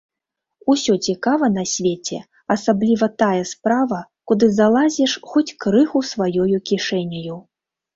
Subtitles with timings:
[0.73, 2.17] Усё цікава на свеце,
[2.57, 7.43] асабліва тая справа, куды залазіш хоць крыху сваёю кішэняю.